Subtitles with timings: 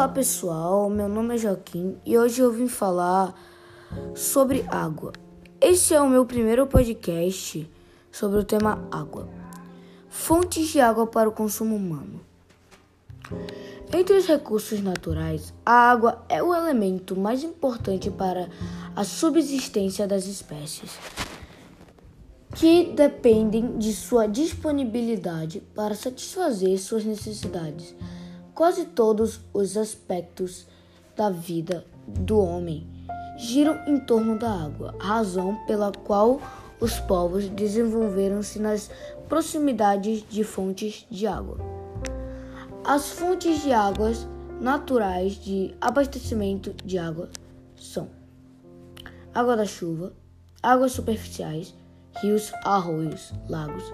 [0.00, 3.38] Olá pessoal, meu nome é Joaquim e hoje eu vim falar
[4.14, 5.12] sobre água.
[5.60, 7.70] Esse é o meu primeiro podcast
[8.10, 9.28] sobre o tema água.
[10.08, 12.18] Fontes de água para o consumo humano.
[13.92, 18.48] Entre os recursos naturais, a água é o elemento mais importante para
[18.96, 20.92] a subsistência das espécies,
[22.54, 27.94] que dependem de sua disponibilidade para satisfazer suas necessidades
[28.54, 30.66] Quase todos os aspectos
[31.16, 32.86] da vida do homem
[33.36, 36.40] giram em torno da água, razão pela qual
[36.80, 38.90] os povos desenvolveram-se nas
[39.28, 41.58] proximidades de fontes de água.
[42.84, 44.26] As fontes de águas
[44.60, 47.30] naturais de abastecimento de água
[47.76, 48.08] são
[49.34, 50.12] água da chuva,
[50.62, 51.74] águas superficiais,
[52.20, 53.84] rios, arroios, lagos,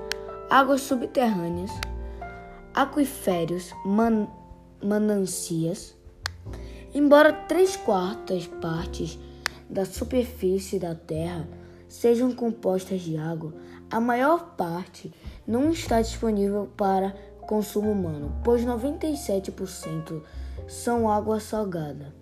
[0.50, 1.70] águas subterrâneas,
[2.74, 4.26] aquiférios, man
[4.82, 5.94] manancias.
[6.94, 9.18] Embora três quartas partes
[9.68, 11.48] da superfície da Terra
[11.88, 13.52] sejam compostas de água,
[13.90, 15.12] a maior parte
[15.46, 20.22] não está disponível para consumo humano, pois 97%
[20.66, 22.12] são água salgada,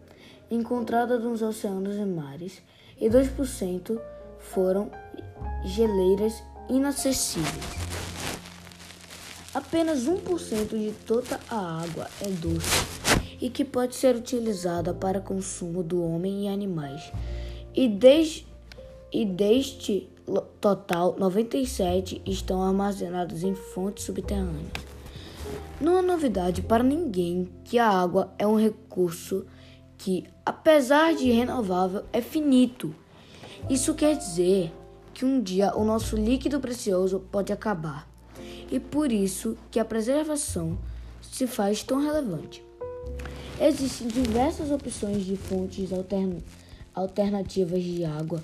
[0.50, 2.62] encontrada nos oceanos e mares,
[3.00, 3.98] e 2%
[4.38, 4.90] foram
[5.64, 7.83] geleiras inacessíveis.
[9.74, 12.86] Apenas 1% de toda a água é doce
[13.40, 17.12] e que pode ser utilizada para consumo do homem e animais.
[17.74, 18.46] E, des,
[19.12, 20.08] e deste
[20.60, 24.70] total, 97 estão armazenados em fontes subterrâneas.
[25.80, 29.44] Não é novidade para ninguém que a água é um recurso
[29.98, 32.94] que, apesar de renovável, é finito.
[33.68, 34.72] Isso quer dizer
[35.12, 38.13] que um dia o nosso líquido precioso pode acabar
[38.74, 40.76] e por isso que a preservação
[41.22, 42.60] se faz tão relevante.
[43.60, 46.42] Existem diversas opções de fontes altern
[46.92, 48.42] alternativas de água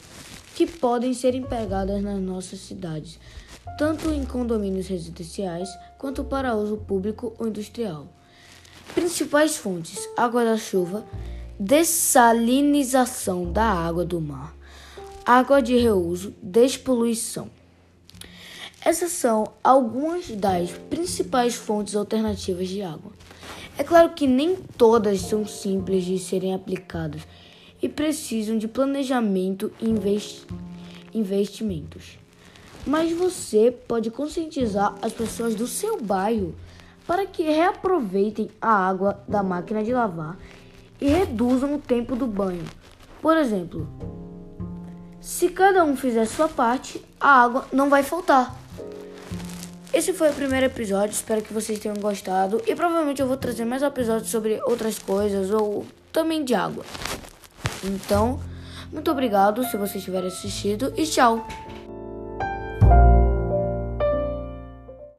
[0.54, 3.18] que podem ser empregadas nas nossas cidades,
[3.76, 8.06] tanto em condomínios residenciais quanto para uso público ou industrial.
[8.94, 11.04] Principais fontes: água da chuva,
[11.58, 14.54] dessalinização da água do mar,
[15.26, 17.50] água de reuso, despoluição.
[18.82, 23.12] Essas são algumas das principais fontes alternativas de água.
[23.76, 27.22] É claro que nem todas são simples de serem aplicadas
[27.82, 29.88] e precisam de planejamento e
[31.12, 32.18] investimentos.
[32.86, 36.54] Mas você pode conscientizar as pessoas do seu bairro
[37.06, 40.38] para que reaproveitem a água da máquina de lavar
[40.98, 42.64] e reduzam o tempo do banho.
[43.20, 43.86] Por exemplo,
[45.20, 48.58] se cada um fizer sua parte, a água não vai faltar.
[49.92, 52.62] Esse foi o primeiro episódio, espero que vocês tenham gostado.
[52.66, 56.84] E provavelmente eu vou trazer mais episódios sobre outras coisas ou também de água.
[57.82, 58.40] Então,
[58.92, 61.44] muito obrigado se vocês tiverem assistido e tchau!